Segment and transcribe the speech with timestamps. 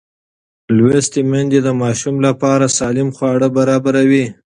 [0.77, 4.25] لوستې میندې د ماشوم لپاره سالم خواړه برابروي.